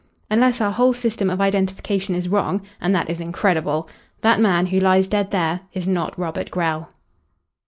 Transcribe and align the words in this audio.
Unless 0.31 0.61
our 0.61 0.71
whole 0.71 0.93
system 0.93 1.29
of 1.29 1.39
identification 1.39 2.15
is 2.15 2.27
wrong 2.27 2.63
and 2.81 2.95
that 2.95 3.07
is 3.07 3.21
incredible 3.21 3.87
that 4.21 4.39
man 4.39 4.65
who 4.65 4.79
lies 4.79 5.07
dead 5.07 5.29
there 5.29 5.59
is 5.73 5.87
not 5.87 6.17
Robert 6.17 6.49
Grell." 6.49 6.89